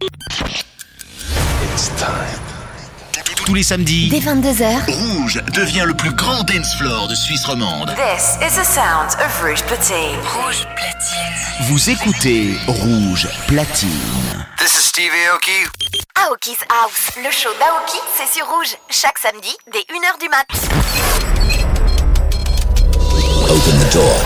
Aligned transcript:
It's 0.00 1.88
time. 1.96 2.12
Tous 3.46 3.54
les 3.54 3.62
samedis, 3.62 4.08
dès 4.08 4.18
22h, 4.18 4.90
Rouge 4.90 5.42
devient 5.54 5.84
le 5.86 5.94
plus 5.94 6.12
grand 6.12 6.42
dance 6.42 6.74
floor 6.76 7.08
de 7.08 7.14
Suisse 7.14 7.44
romande. 7.44 7.94
This 7.94 8.36
is 8.42 8.56
the 8.56 8.64
sound 8.64 9.14
of 9.24 9.42
Rouge 9.42 9.62
Platine. 9.62 10.18
Rouge 10.34 10.66
Platine. 10.74 11.68
Vous 11.68 11.90
écoutez 11.90 12.58
Rouge 12.66 13.28
Platine. 13.46 14.46
This 14.58 14.74
is 14.78 14.82
Steve 14.82 15.12
Aoki. 15.30 15.64
Aoki's 16.16 16.58
House, 16.68 17.12
le 17.16 17.30
show 17.30 17.50
d'Aoki, 17.58 17.98
c'est 18.16 18.36
sur 18.36 18.46
Rouge, 18.46 18.76
chaque 18.90 19.18
samedi 19.18 19.54
dès 19.72 19.80
1h 19.80 20.20
du 20.20 20.28
mat. 20.28 20.46
Open 23.48 23.78
the 23.78 23.92
door. 23.94 24.16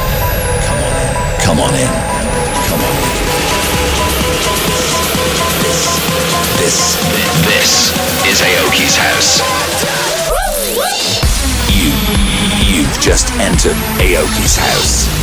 Come 0.67 0.81
on 0.81 0.95
in. 0.97 1.45
Come 1.45 1.61
on 1.61 1.75
in. 1.75 2.10
Aoki's 8.43 8.97
house. 8.97 9.41
You, 11.69 11.93
you've 12.75 13.01
just 13.01 13.31
entered 13.33 13.77
Aoki's 14.01 14.57
house. 14.57 15.20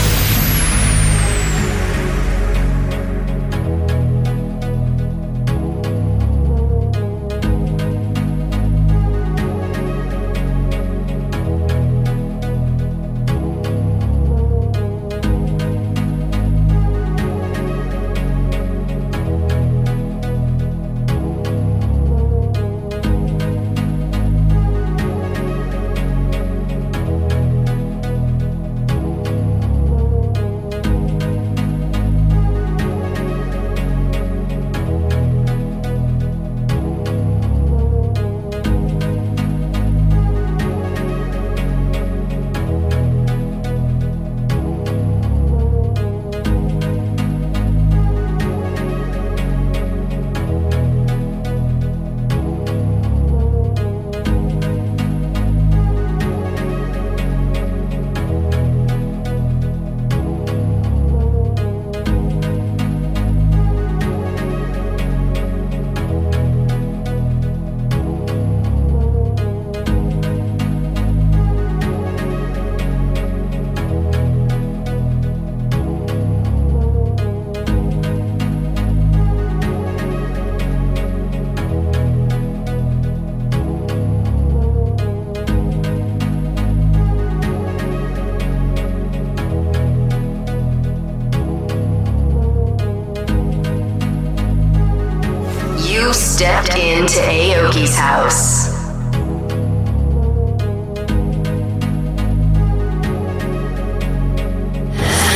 House. 97.95 98.67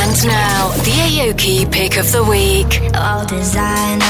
And 0.02 0.26
now, 0.26 0.70
the 0.84 0.92
Aoki 0.92 1.72
pick 1.72 1.98
of 1.98 2.12
the 2.12 2.24
week. 2.24 2.82
All 2.96 3.26
design 3.26 4.01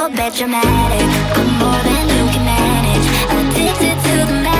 You're 0.00 0.08
bad 0.08 0.32
dramatic, 0.32 1.06
but 1.34 1.46
more 1.60 1.82
than 1.84 2.08
you 2.08 2.32
can 2.32 2.42
manage. 2.42 3.06
Addicted 3.36 3.96
to 4.02 4.26
the 4.26 4.40
magic. 4.42 4.59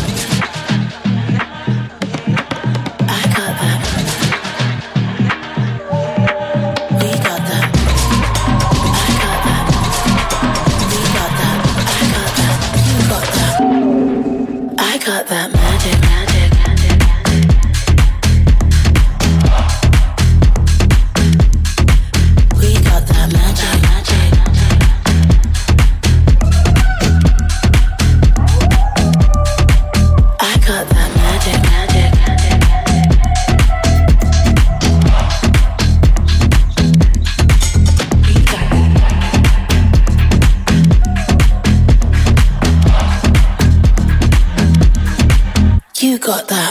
got 46.21 46.47
that. 46.49 46.70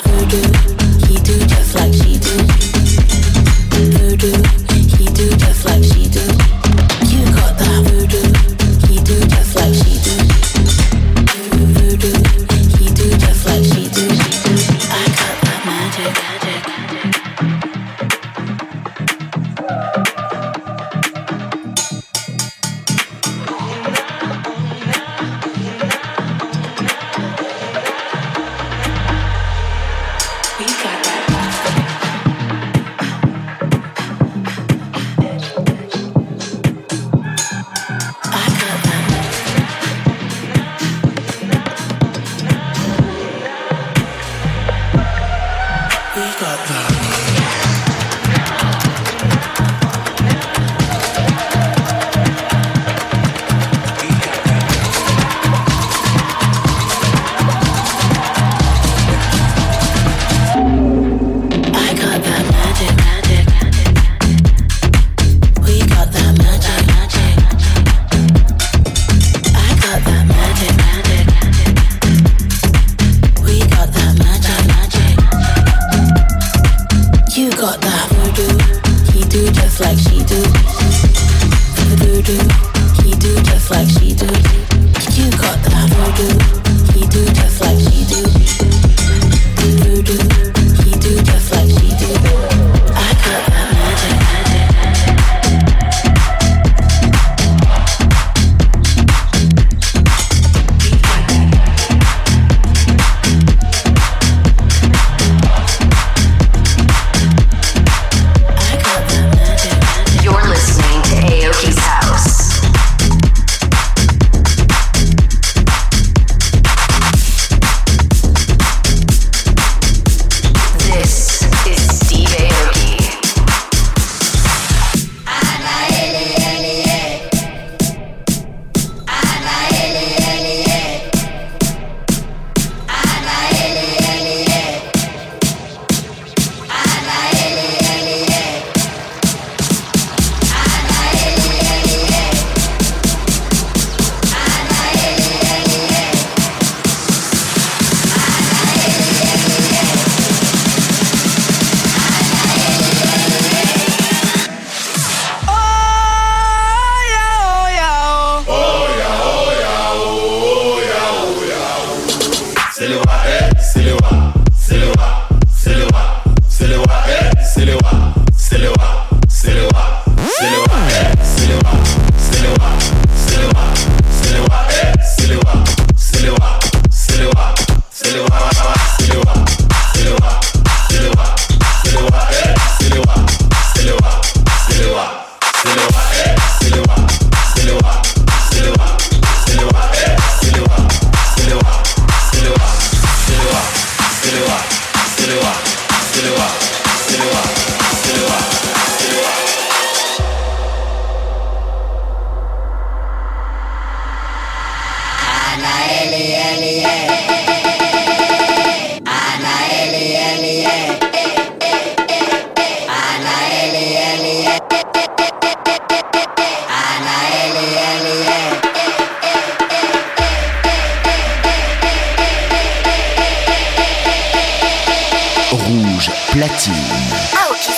platine. 226.51 226.75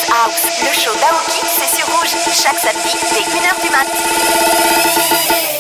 House, 0.09 0.43
le 0.61 0.73
show 0.73 0.93
d'Aoki, 0.95 1.41
c'est 1.59 1.77
sur 1.77 1.87
rouge, 1.87 2.15
chaque 2.33 2.59
samedi 2.59 2.97
dès 3.13 3.21
1h 3.21 3.63
du 3.63 3.71
matin. 3.71 5.52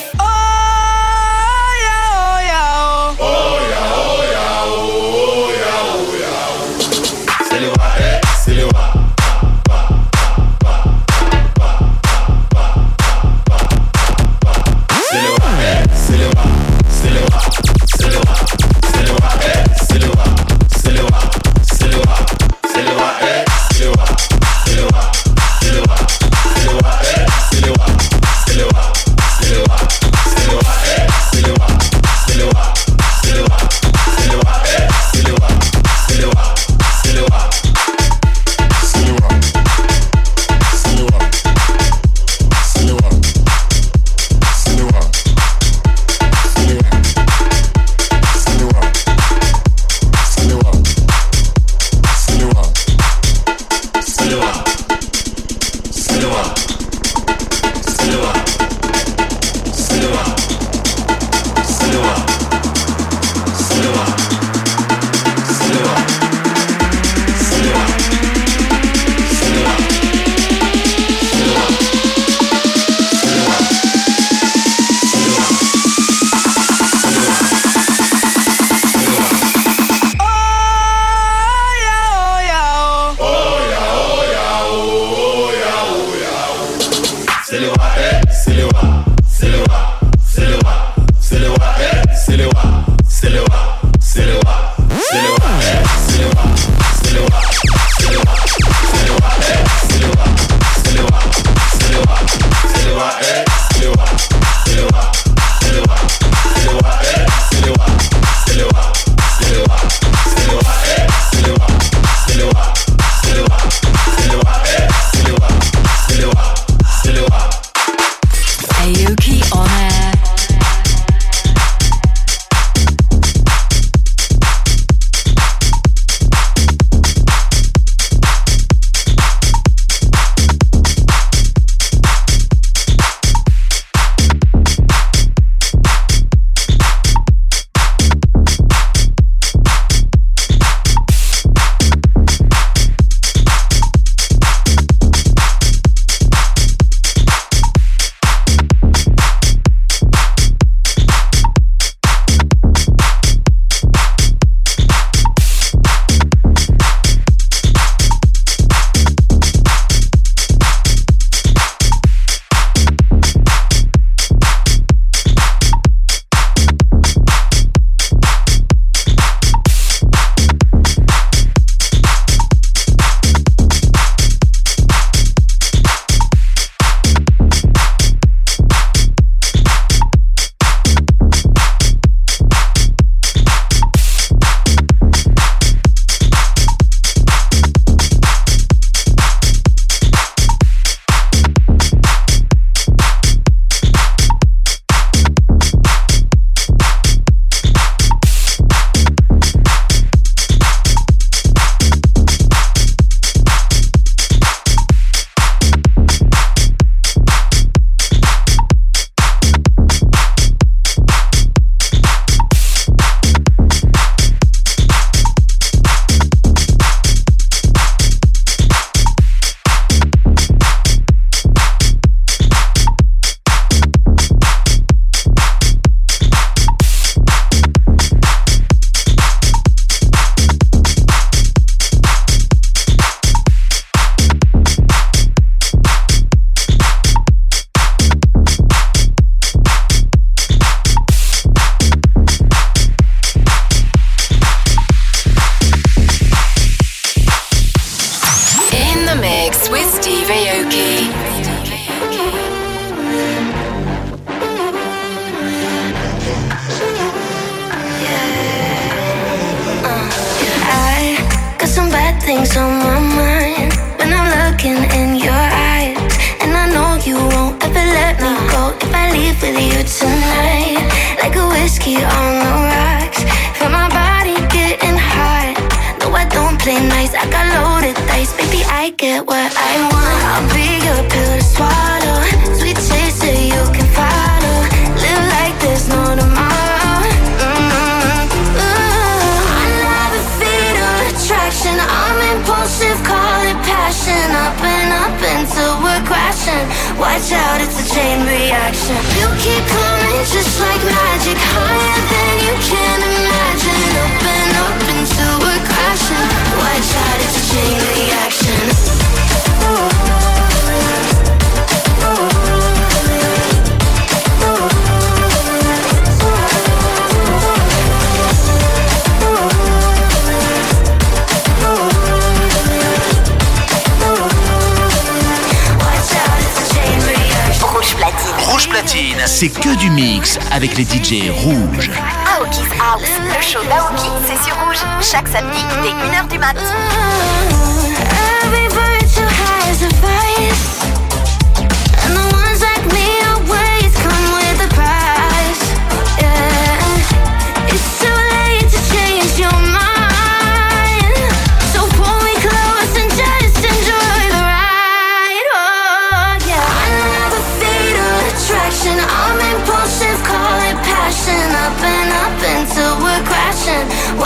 c'est 329.43 329.49
que 329.49 329.75
du 329.77 329.91
mix 329.91 330.39
avec 330.53 330.77
les 330.77 330.85
DJ 330.85 331.29
rouges. 331.29 331.91
Aoki's 332.39 332.61
House, 332.81 333.11
le 333.27 333.43
show 333.43 333.59
d'Aoki, 333.65 334.09
c'est 334.25 334.41
sur 334.45 334.55
rouge, 334.65 334.79
chaque 335.01 335.27
samedi 335.27 335.59
dès 335.83 335.91
1h 335.91 336.29
du 336.29 336.39
mat. 336.39 336.55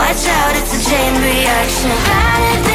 Watch 0.07 0.25
out, 0.29 0.55
it's 0.55 0.87
a 0.87 0.89
chain 0.89 1.13
reaction. 1.15 2.66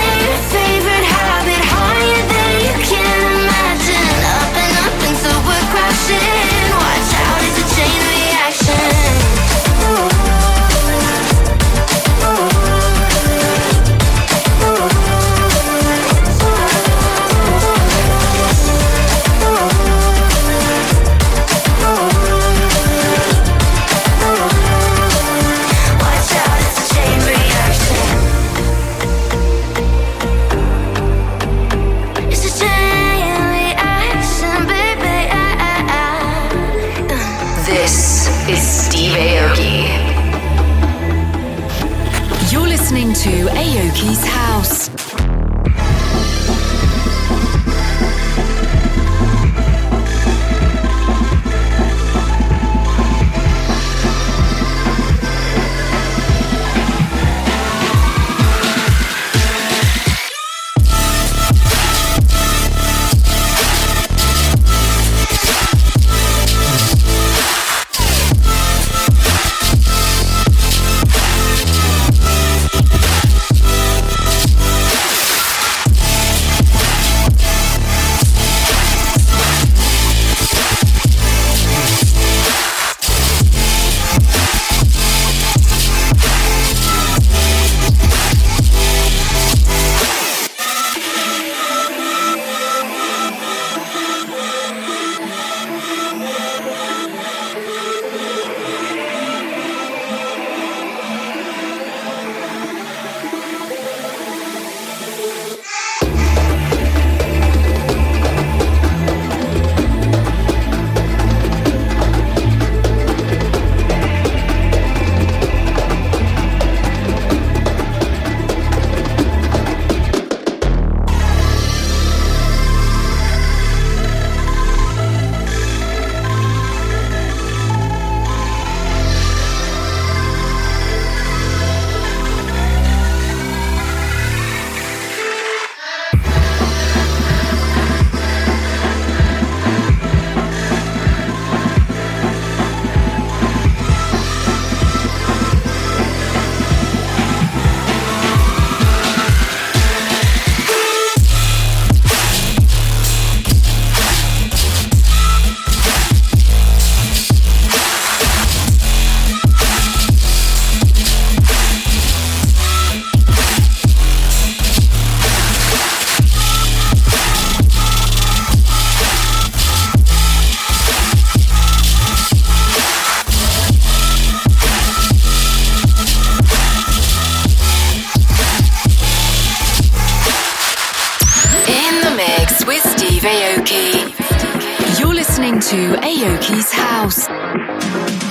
to 185.72 185.94
Aoki's 186.02 186.70
house. 186.70 188.21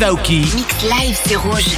Steve 0.00 0.08
Aoki. 0.08 0.40
Mix 0.54 0.82
live, 0.82 1.18
c'est 1.26 1.36
rouge. 1.36 1.76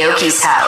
Aoki's 0.00 0.42
House. 0.42 0.59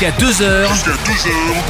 Jusqu'à 0.00 0.16
2h. 0.16 0.66
2h. 0.66 1.69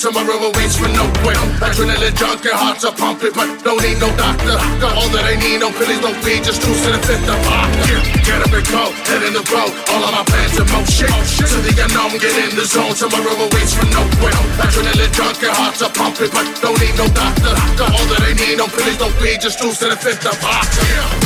Tomorrow 0.00 0.48
waits 0.56 0.80
for 0.80 0.88
no 0.96 1.04
way. 1.28 1.36
Adrenaline 1.60 2.16
junkie, 2.16 2.48
hearts 2.48 2.88
are 2.88 2.96
pumping, 2.96 3.36
but 3.36 3.52
don't 3.60 3.76
need 3.84 4.00
no 4.00 4.08
doctor. 4.16 4.56
Got 4.80 4.96
all 4.96 5.12
that 5.12 5.28
I 5.28 5.36
need, 5.36 5.60
no 5.60 5.68
pills, 5.76 6.00
no 6.00 6.08
weed, 6.24 6.40
just 6.40 6.64
cruise 6.64 6.80
to 6.88 6.96
the 6.96 7.00
fifth 7.04 7.28
of 7.28 7.36
Yeah, 7.36 8.00
get 8.24 8.40
up 8.40 8.48
and 8.48 8.64
go, 8.64 8.96
head 9.04 9.20
in 9.28 9.36
the 9.36 9.44
road. 9.52 9.68
All 9.92 10.00
of 10.00 10.12
my 10.16 10.24
plans 10.24 10.56
in 10.56 10.64
motion. 10.72 11.12
To 11.12 11.58
the 11.60 11.76
unknown, 11.84 12.16
get 12.16 12.32
in 12.32 12.56
the 12.56 12.64
zone. 12.64 12.96
Tomorrow 12.96 13.44
waits 13.52 13.76
for 13.76 13.84
no 13.92 14.00
way. 14.24 14.32
Adrenaline 14.64 15.12
junkie, 15.12 15.52
hearts 15.52 15.84
are 15.84 15.92
pumping, 15.92 16.32
but 16.32 16.48
don't 16.64 16.80
need 16.80 16.96
no 16.96 17.04
doctor. 17.12 17.52
Got 17.76 17.92
all 17.92 18.06
that 18.16 18.24
I 18.24 18.32
need, 18.40 18.56
no 18.56 18.72
pills, 18.72 18.96
no 18.96 19.12
weed, 19.20 19.44
just 19.44 19.60
cruise 19.60 19.84
to 19.84 19.92
the 19.92 20.00
fifth 20.00 20.24
of 20.24 20.32
If 20.40 21.19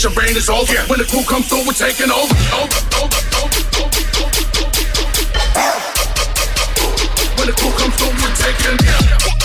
Your 0.00 0.10
brain 0.12 0.34
is 0.36 0.48
over. 0.48 0.72
When 0.88 0.98
the 0.98 1.04
crew 1.04 1.22
comes 1.22 1.46
through, 1.48 1.66
we're 1.66 1.74
taking 1.74 2.10
over. 2.10 2.34
over, 2.56 2.80
over, 2.96 3.20
over, 3.38 3.60
over. 3.76 4.42
When 7.36 7.46
the 7.46 7.52
crew 7.52 7.70
comes 7.76 7.94
through, 7.96 8.08
we're 8.08 8.34
taking 8.34 8.78
When 8.78 9.41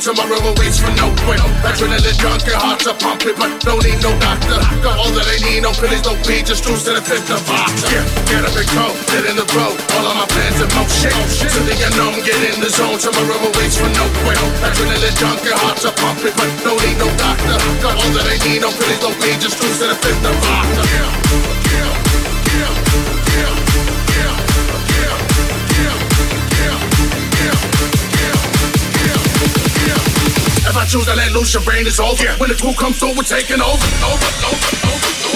tomorrow 0.00 0.40
awaits 0.40 0.80
for 0.80 0.88
no 0.96 1.12
way. 1.28 1.36
Adrenaline 1.60 2.16
junkie, 2.16 2.56
hearts 2.56 2.88
are 2.88 2.96
pumping, 2.96 3.36
but 3.36 3.52
don't 3.60 3.84
need 3.84 4.00
no 4.00 4.16
doctor. 4.16 4.56
Got 4.80 4.96
all 4.96 5.12
that 5.12 5.28
I 5.28 5.36
need, 5.44 5.60
no 5.60 5.76
pills, 5.76 6.00
no 6.08 6.16
weed, 6.24 6.48
just 6.48 6.64
cruise 6.64 6.82
to 6.88 6.96
the 6.96 7.04
fifth 7.04 7.28
of 7.28 7.44
Yeah, 7.92 8.04
get 8.32 8.42
up 8.48 8.56
and 8.56 8.68
go, 8.72 8.86
get 9.12 9.28
in 9.28 9.36
the 9.36 9.44
road, 9.52 9.76
all 9.92 10.08
of 10.08 10.16
my 10.16 10.24
plans 10.24 10.56
in 10.56 10.70
motion. 10.72 11.12
To 11.12 11.60
the 11.68 11.76
unknown, 11.84 12.16
get 12.24 12.40
in 12.40 12.58
the 12.64 12.72
zone, 12.72 12.96
tomorrow 12.96 13.36
awaits 13.44 13.76
for 13.76 13.92
no 13.92 14.08
way. 14.24 14.36
Adrenaline 14.64 15.16
junkie, 15.20 15.52
hearts 15.52 15.84
are 15.84 15.94
pumping, 15.94 16.32
but 16.32 16.48
don't 16.64 16.80
need 16.80 16.96
no 16.96 17.08
doctor. 17.20 17.60
Got 17.84 18.00
all 18.00 18.12
that 18.16 18.24
I 18.24 18.40
need, 18.48 18.64
no 18.64 18.72
pills, 18.72 19.00
no 19.04 19.12
weed, 19.20 19.36
just 19.36 19.60
cruise 19.60 19.78
to 19.84 19.92
the 19.92 19.96
fifth 20.00 20.24
of 20.24 20.32
Yeah, 20.32 21.12
yeah, 21.76 21.92
yeah, 22.56 22.72
yeah, 22.72 22.72
yeah. 23.36 23.69
I 30.80 30.86
choose 30.86 31.04
to 31.04 31.14
let 31.14 31.30
loose, 31.32 31.52
your 31.52 31.62
brain 31.62 31.86
is 31.86 32.00
over. 32.00 32.26
When 32.38 32.48
the 32.48 32.56
crew 32.56 32.72
comes 32.72 32.98
through, 32.98 33.14
we're 33.14 33.22
taking. 33.22 33.60
Over, 33.60 33.86
over, 34.00 34.30
over, 34.48 34.86
over, 34.88 35.26
over. 35.26 35.29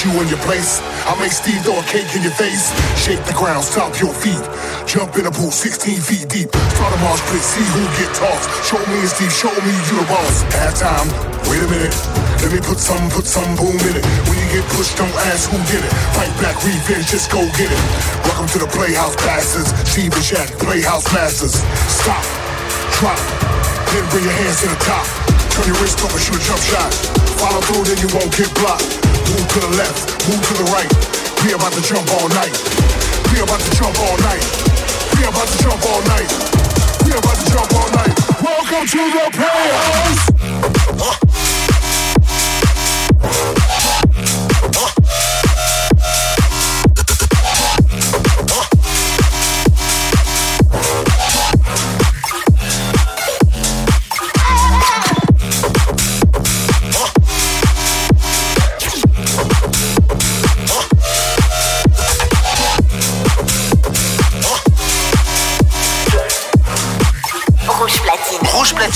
You 0.00 0.16
in 0.16 0.32
your 0.32 0.40
place? 0.48 0.80
I'll 1.04 1.20
make 1.20 1.28
Steve 1.28 1.60
throw 1.60 1.76
a 1.76 1.84
cake 1.84 2.08
in 2.16 2.24
your 2.24 2.32
face. 2.32 2.72
Shake 2.96 3.20
the 3.28 3.36
ground, 3.36 3.60
stop 3.60 3.92
your 4.00 4.16
feet. 4.16 4.40
Jump 4.88 5.12
in 5.20 5.28
a 5.28 5.30
pool 5.30 5.52
16 5.52 6.00
feet 6.00 6.24
deep. 6.24 6.48
Start 6.48 6.96
a 6.96 6.98
mosh 7.04 7.20
pit, 7.28 7.44
see 7.44 7.60
who 7.76 7.84
get 8.00 8.08
tossed. 8.16 8.48
Show 8.64 8.80
me 8.88 8.96
and 8.96 9.12
Steve, 9.12 9.28
show 9.28 9.52
me 9.52 9.68
you 9.92 10.00
the 10.00 10.08
boss. 10.08 10.40
Halftime, 10.56 11.04
wait 11.52 11.60
a 11.60 11.68
minute. 11.68 11.92
Let 12.40 12.48
me 12.48 12.64
put 12.64 12.80
some, 12.80 13.12
put 13.12 13.28
some 13.28 13.44
boom 13.60 13.76
in 13.76 14.00
it. 14.00 14.04
When 14.24 14.40
you 14.40 14.48
get 14.48 14.64
pushed, 14.72 14.96
don't 14.96 15.12
ask 15.28 15.52
who 15.52 15.60
did 15.68 15.84
it. 15.84 15.92
Fight 16.16 16.32
back, 16.40 16.56
revenge, 16.64 17.04
just 17.12 17.28
go 17.28 17.44
get 17.60 17.68
it. 17.68 17.82
Welcome 18.24 18.48
to 18.56 18.58
the 18.64 18.70
Playhouse 18.72 19.20
Bastards. 19.20 19.68
Steve 19.84 20.16
and 20.16 20.24
Shaq, 20.24 20.48
Playhouse 20.64 21.12
Masters. 21.12 21.60
Stop, 21.92 22.24
drop, 22.96 23.20
then 23.92 24.08
bring 24.08 24.24
your 24.24 24.32
hands 24.32 24.64
to 24.64 24.72
the 24.72 24.80
top. 24.80 25.04
Turn 25.52 25.68
your 25.68 25.76
wrist 25.84 26.00
and 26.00 26.08
shoot 26.16 26.40
a 26.40 26.42
jump 26.48 26.62
shot. 26.64 27.19
Follow 27.40 27.60
through, 27.62 27.84
then 27.88 27.96
you 27.96 28.08
won't 28.12 28.28
get 28.36 28.52
blocked. 28.60 29.00
Move 29.32 29.48
to 29.48 29.60
the 29.64 29.72
left, 29.80 30.28
move 30.28 30.44
to 30.44 30.54
the 30.60 30.64
right. 30.76 30.92
We 31.40 31.54
about 31.56 31.72
to 31.72 31.80
jump 31.80 32.04
all 32.20 32.28
night. 32.36 32.52
We 33.32 33.40
about 33.40 33.60
to 33.60 33.70
jump 33.80 33.96
all 33.98 34.18
night. 34.20 34.44
We 35.16 35.24
about 35.24 35.48
to 35.48 35.56
jump 35.64 35.80
all 35.88 36.02
night. 36.04 36.28
We 37.02 37.16
about 37.16 37.40
to 37.40 37.48
jump 37.48 37.72
all 37.72 37.88
night. 37.96 38.12
Welcome 38.44 38.84
to 38.84 39.08
the 39.08 39.32
Playhouse. 39.32 40.30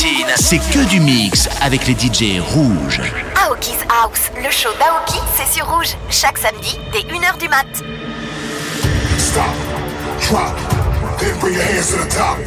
Platine, 0.04 0.26
c'est 0.36 0.58
que 0.58 0.84
du 0.88 1.00
mix 1.00 1.48
avec 1.62 1.86
les 1.86 1.94
DJ 1.94 2.40
rouges. 2.40 3.00
Aoki's 3.46 3.78
House, 3.88 4.30
le 4.36 4.50
show 4.50 4.70
d'Aoki, 4.78 5.18
c'est 5.36 5.52
sur 5.52 5.66
Rouge. 5.68 5.96
Chaque 6.10 6.38
samedi, 6.38 6.78
dès 6.92 7.00
1h 7.00 7.38
du 7.38 7.48
mat. 7.48 7.66
Stop, 9.18 9.44
drop, 10.28 10.56
then 11.18 11.38
bring 11.40 11.54
your 11.54 11.62
hands 11.62 11.90
to 11.90 11.96
the 11.96 12.08
top. 12.08 12.38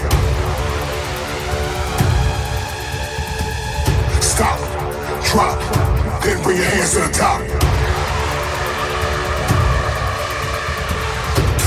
Stop, 4.21 4.59
drop, 5.25 5.59
then 6.21 6.41
bring 6.43 6.57
your 6.57 6.65
hands 6.65 6.93
to 6.93 6.99
the 6.99 7.11
top. 7.11 7.41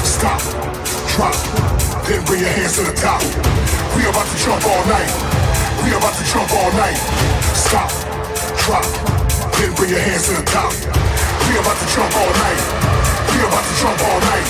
Stop, 0.05 0.41
drop, 1.17 1.35
then 2.07 2.25
bring 2.25 2.41
your 2.41 2.51
hands 2.51 2.77
to 2.77 2.83
the 2.83 2.93
top. 2.93 3.23
We 3.97 4.07
about 4.07 4.27
to 4.27 4.45
jump 4.45 4.65
all 4.67 4.87
night. 4.87 5.30
We 5.81 5.97
about 5.97 6.13
to 6.13 6.25
jump 6.29 6.53
all 6.53 6.73
night. 6.77 7.01
Stop, 7.57 7.89
drop, 8.61 8.85
then 9.57 9.73
bring 9.75 9.91
your 9.91 10.01
hands 10.01 10.29
to 10.29 10.37
the 10.37 10.45
top. 10.45 10.73
We 11.49 11.57
about 11.57 11.79
to 11.81 11.87
jump 11.89 12.13
all 12.21 12.33
night. 12.37 12.63
We 13.33 13.41
about 13.41 13.65
to 13.65 13.75
jump 13.81 13.99
all 14.05 14.21
night. 14.21 14.49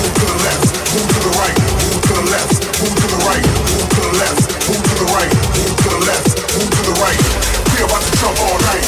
Move 0.00 0.14
to 0.16 0.24
the 0.24 0.38
left, 0.40 0.64
move 0.96 1.08
to 1.12 1.20
the 1.20 1.32
right, 1.36 1.56
move 1.84 2.00
to 2.00 2.12
the 2.16 2.26
left, 2.32 2.54
move 2.80 2.96
to 2.96 3.06
the 3.12 3.20
right, 3.28 3.44
move 3.44 3.88
to 3.92 4.00
the 4.00 4.14
left, 4.24 4.40
move 4.68 4.80
to 4.80 4.94
the 4.96 5.06
right, 5.12 5.32
move 5.60 5.76
to 5.76 5.88
the 5.92 6.02
left, 6.08 6.28
move 6.56 6.70
to 6.72 6.82
the 6.88 6.96
right. 6.96 7.20
We 7.76 7.78
about 7.84 8.00
to 8.00 8.12
jump 8.16 8.38
all 8.40 8.58
night. 8.64 8.86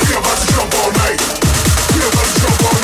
We 0.00 0.16
about 0.16 0.38
to 0.40 0.46
jump 0.48 0.72
all 0.80 0.92
night. 0.96 1.20
We 1.92 2.00
about 2.08 2.24
to 2.24 2.36
jump 2.40 2.58
all 2.64 2.72
night. 2.72 2.77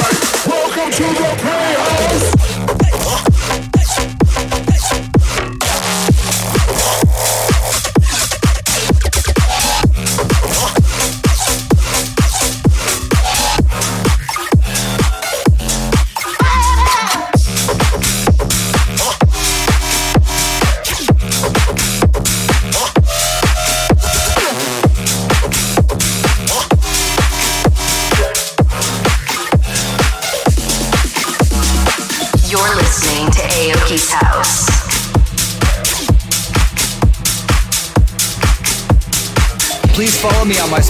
Me 40.47 40.59
on 40.59 40.71
my 40.71 40.84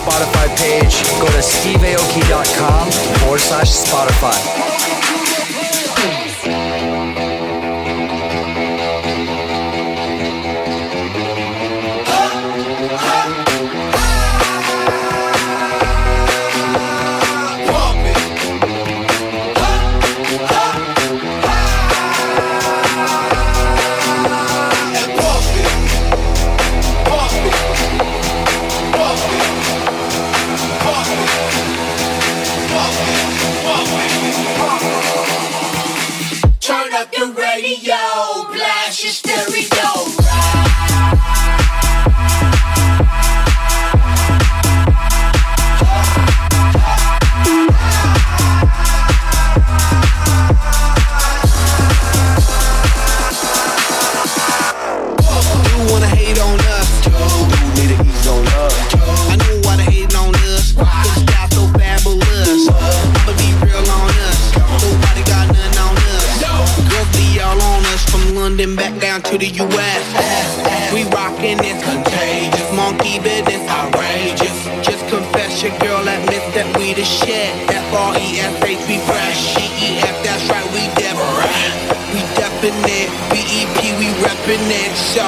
Monkey 72.85 73.19
business 73.19 73.65
outrageous. 73.67 74.69
Just 74.85 75.09
confess 75.09 75.63
your 75.63 75.73
girl 75.79 76.05
admits 76.05 76.53
that 76.53 76.69
we 76.77 76.93
the 76.93 77.01
shit. 77.01 77.49
F-R-E-S-H, 77.73 78.81
we 78.85 79.01
fresh. 79.09 79.57
G-E-F, 79.57 80.17
that's 80.21 80.45
right, 80.53 80.69
we 80.77 80.85
different. 81.01 81.73
We 82.13 82.21
definite. 82.37 83.09
B-E-P, 83.33 83.79
we 83.97 84.13
reppin' 84.21 84.69
it. 84.69 84.93
So, 85.01 85.25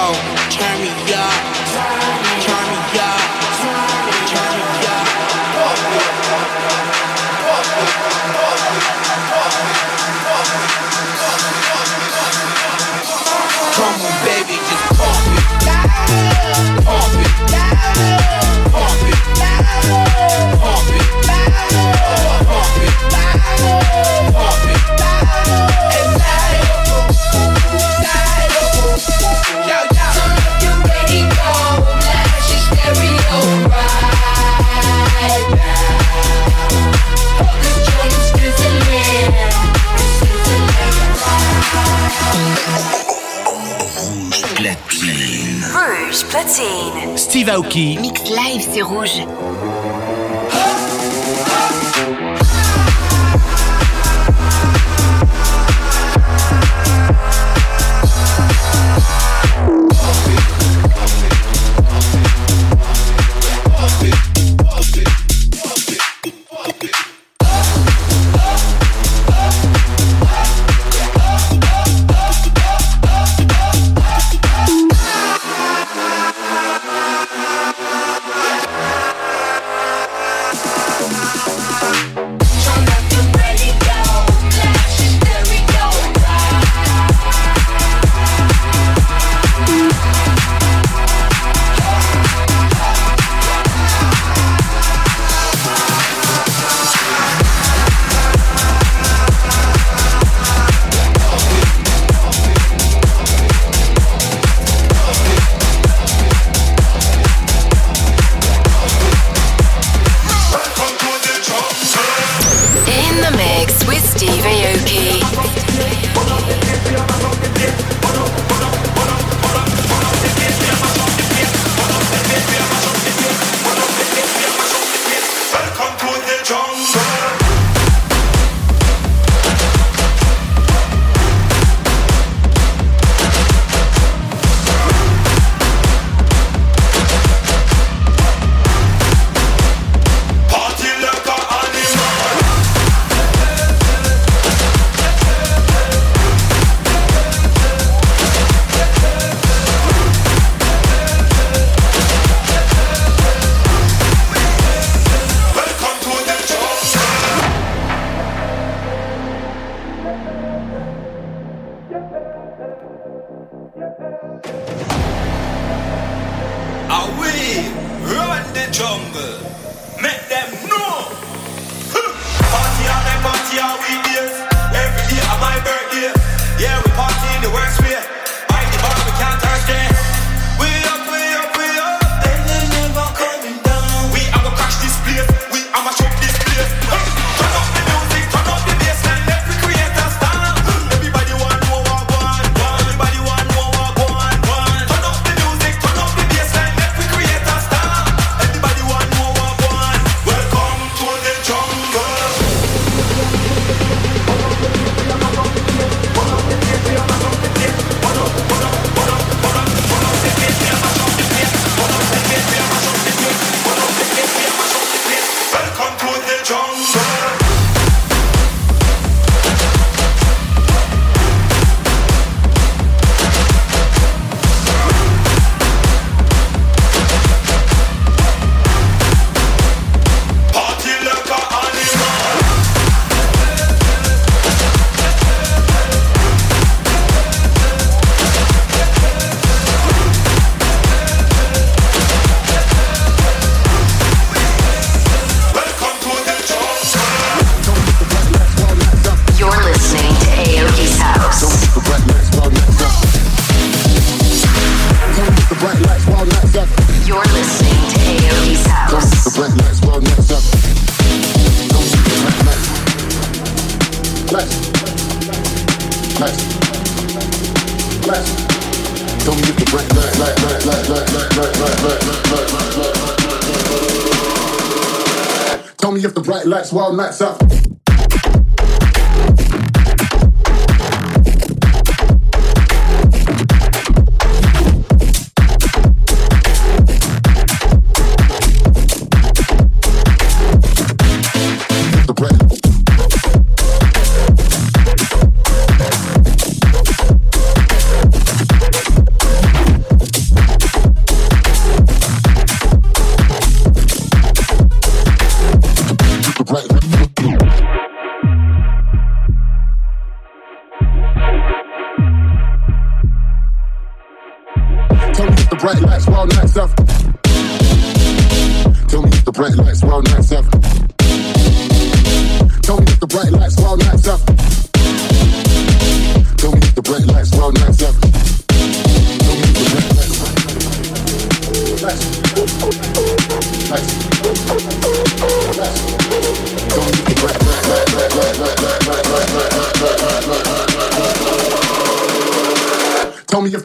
Steve 47.17 47.49
Aoki. 47.49 47.99
Mix 48.01 48.23
live, 48.31 48.65
c'est 48.73 48.83
rouge. 48.83 49.21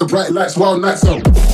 the 0.01 0.07
bright 0.07 0.31
lights, 0.31 0.57
wild 0.57 0.81
nights 0.81 1.05
out. 1.05 1.50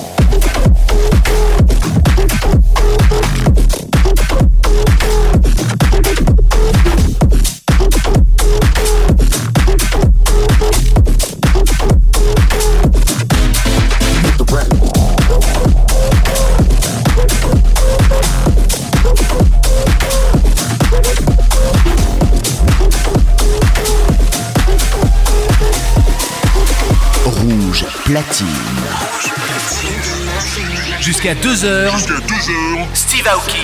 Jusqu'à 31.17 31.33
2h. 31.33 31.89
Jusqu'à 31.89 32.87
Steve 32.93 33.27
Aoki 33.27 33.57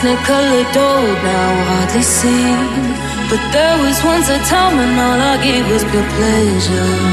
technicolored 0.00 0.76
old 0.76 1.18
now 1.24 1.64
hardly 1.66 2.02
seen. 2.02 2.94
But 3.28 3.42
there 3.52 3.78
was 3.82 3.98
once 4.04 4.28
a 4.28 4.38
time 4.46 4.76
when 4.76 4.96
all 4.96 5.20
I 5.20 5.42
gave 5.42 5.68
was 5.68 5.82
pure 5.90 6.08
pleasure. 6.14 7.07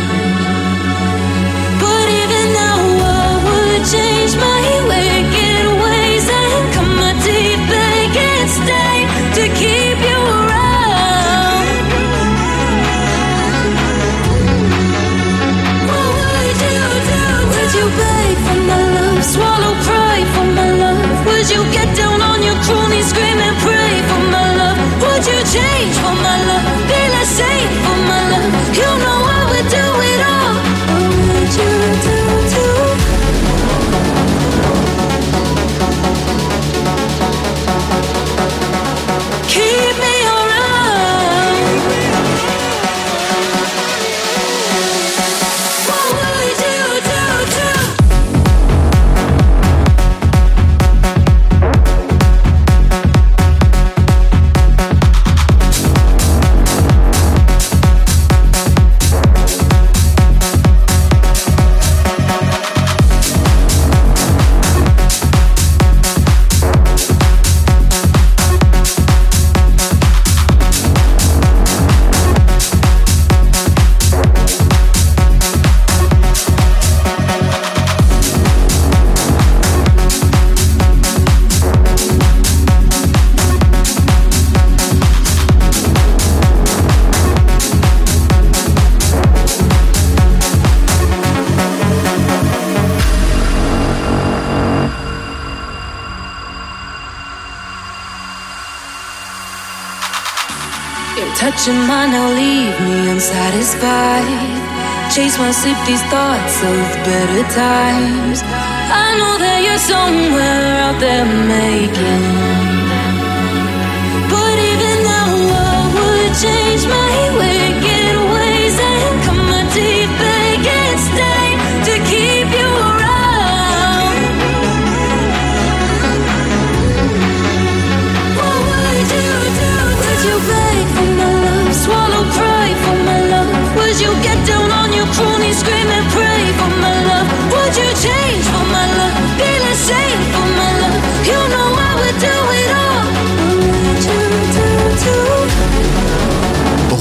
wanna 105.45 105.85
these 105.85 106.01
thoughts 106.09 106.63
of 106.63 107.05
better 107.05 107.43
times. 107.53 108.41
I 108.41 109.15
know 109.19 109.37
that 109.37 109.61
you're 109.63 109.77
somewhere 109.77 110.77
out 110.81 110.99
there 110.99 111.25
making. 111.47 112.44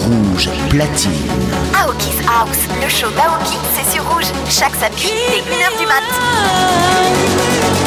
Rouge 0.05 0.51
platine. 0.69 1.13
Aoki's 1.75 2.21
House, 2.29 2.69
le 2.83 2.89
show 2.91 3.09
d'Aoki, 3.11 3.57
c'est 3.75 3.91
sur 3.91 4.05
Rouge. 4.11 4.27
Chaque 4.51 4.75
samedi, 4.75 5.09
dès 5.31 5.41
1h 5.41 5.79
du 5.79 5.87
mat. 5.87 7.84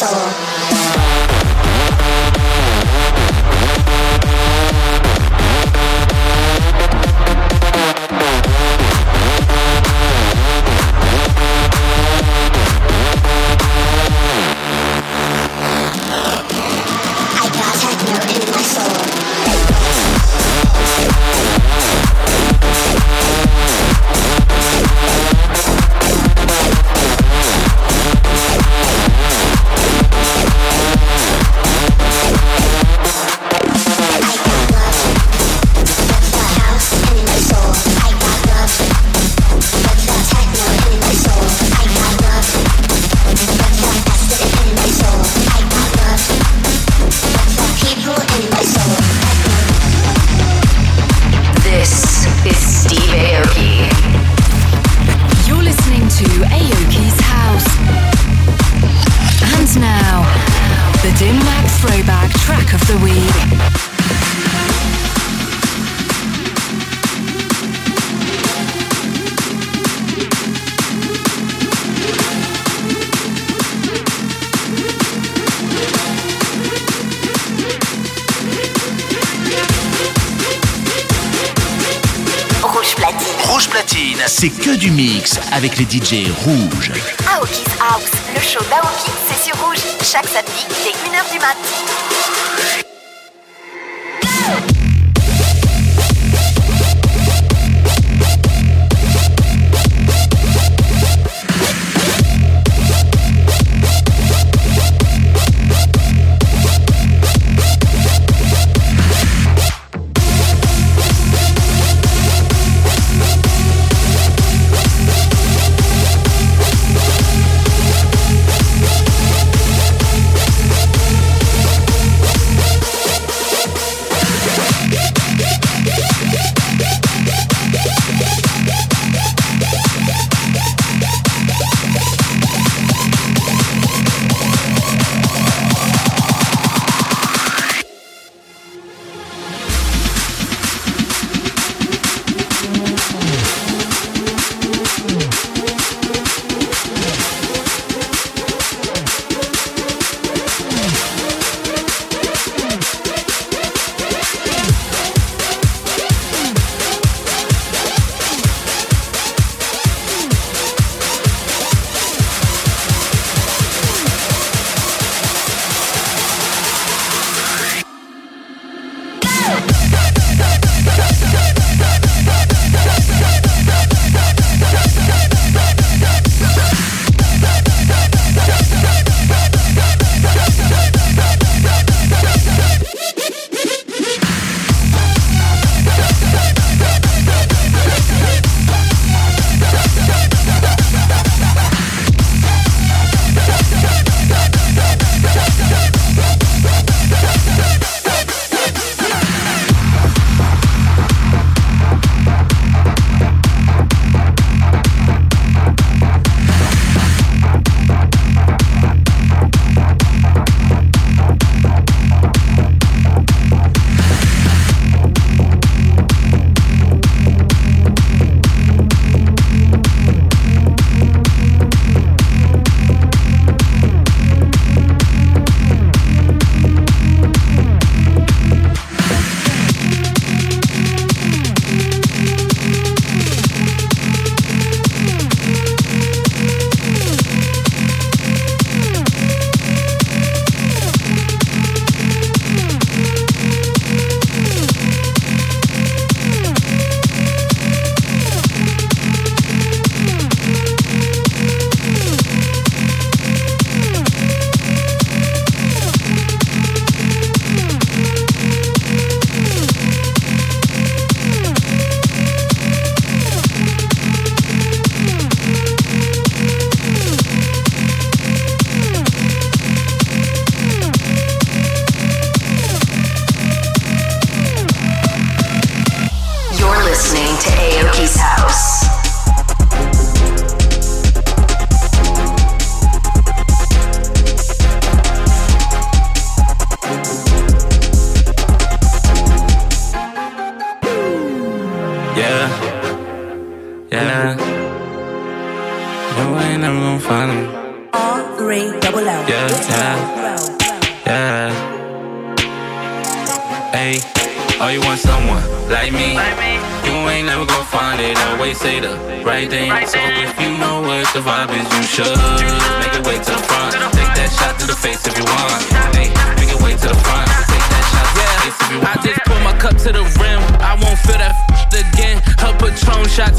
So. 0.00 0.49
Avec 85.60 85.76
les 85.76 85.84
DJ 85.84 86.26
rouges. 86.42 86.90
Aoki's 87.36 87.74
House, 87.82 88.10
le 88.34 88.40
show 88.40 88.64
d'Aoki, 88.70 89.10
c'est 89.28 89.44
sur 89.44 89.62
Rouge, 89.62 89.76
chaque 90.02 90.26
samedi 90.26 90.64
dès 90.82 90.92
1h 90.92 91.32
du 91.32 91.38
mat'. 91.38 92.29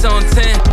on 0.06 0.24
10. 0.32 0.71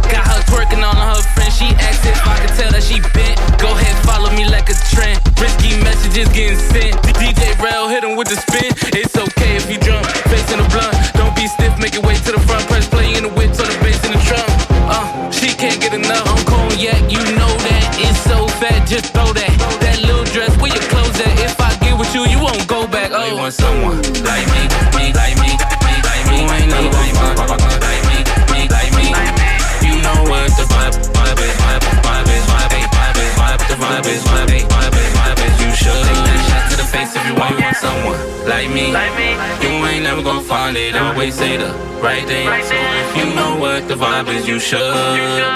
Never 40.73 40.93
gonna 40.93 40.95
find 40.95 40.95
it. 40.95 40.97
Always 40.97 41.35
say 41.35 41.57
the 41.57 41.73
right 42.03 42.27
thing. 42.27 42.47
So 42.65 42.75
if 42.75 43.17
you 43.17 43.35
know 43.35 43.57
what 43.57 43.89
the 43.89 43.95
vibe 43.95 44.29
is, 44.29 44.47
you 44.47 44.59
should 44.59 44.81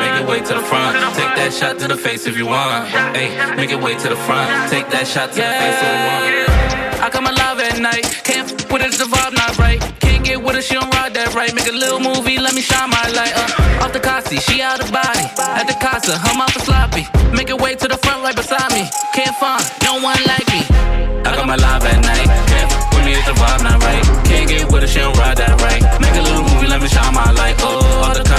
make 0.01 0.21
it 0.21 0.29
way 0.29 0.41
to 0.41 0.55
the 0.55 0.63
front. 0.63 0.97
Take 1.17 1.35
that 1.37 1.53
shot 1.53 1.79
to 1.81 1.89
the 1.89 1.97
face 1.97 2.27
if 2.27 2.37
you 2.37 2.47
want. 2.47 2.89
Hey, 2.89 3.31
make 3.57 3.71
it 3.71 3.81
way 3.81 3.95
to 3.95 4.09
the 4.09 4.17
front. 4.17 4.71
Take 4.71 4.89
that 4.91 5.07
shot 5.07 5.33
to 5.33 5.41
the 5.41 5.55
face 5.63 5.81
if 5.83 5.91
you 5.93 6.07
want. 6.09 7.03
I 7.03 7.11
come 7.11 7.27
alive 7.27 7.59
at 7.61 7.81
night. 7.81 8.05
Can't 8.25 8.51
f 8.51 8.71
with 8.71 8.83
it, 8.83 8.93
the 8.93 9.05
vibe 9.05 9.35
not 9.35 9.59
right. 9.59 9.81
Can't 10.01 10.25
get 10.25 10.41
with 10.43 10.55
her, 10.55 10.63
she 10.63 10.75
don't 10.75 10.93
ride 10.95 11.15
that 11.15 11.35
right. 11.35 11.53
Make 11.55 11.67
a 11.67 11.73
little 11.73 11.99
movie, 11.99 12.39
let 12.39 12.55
me 12.55 12.63
shine 12.63 12.91
my 12.91 13.03
light. 13.11 13.35
Uh, 13.35 13.83
off 13.83 13.93
the 13.93 14.01
Kasi, 14.01 14.39
she 14.39 14.63
out 14.63 14.81
of 14.81 14.93
body. 14.93 15.27
At 15.59 15.67
the 15.67 15.75
casa, 15.83 16.17
her 16.17 16.35
mouth 16.39 16.55
is 16.55 16.63
sloppy. 16.63 17.05
Make 17.35 17.51
it 17.51 17.59
way 17.61 17.75
to 17.75 17.89
the 17.89 17.99
front 17.99 18.23
right 18.23 18.37
beside 18.37 18.71
me. 18.71 18.87
Can't 19.15 19.35
find 19.43 19.63
no 19.83 19.99
one 19.99 20.23
like 20.31 20.47
me. 20.55 20.63
I 21.27 21.35
come 21.35 21.51
alive 21.51 21.83
at 21.83 21.99
night. 22.07 22.29
Can't 22.47 22.71
f 22.71 22.95
with 22.95 23.05
me, 23.05 23.13
if 23.19 23.27
the 23.27 23.35
vibe 23.35 23.63
not 23.67 23.83
right. 23.83 24.05
Can't 24.23 24.32
get 24.47 24.73
with 24.73 24.89
she 24.89 24.99
don't 24.99 25.17
ride 25.17 25.37
that 25.39 25.61
right. 25.61 25.83
Make 26.01 26.15
a 26.15 26.23
little 26.23 26.43
movie, 26.43 26.69
let 26.69 26.81
me 26.81 26.89
shine 26.89 27.15
my 27.15 27.31
light. 27.33 27.57
Oh, 27.61 28.05
off 28.05 28.15
the 28.17 28.32